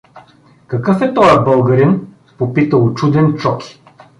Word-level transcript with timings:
—Какъв 0.67 1.01
е 1.01 1.13
тоя 1.13 1.41
българин?— 1.43 2.07
попита 2.37 2.77
учуден 2.77 3.37
Чоки. 3.37 3.81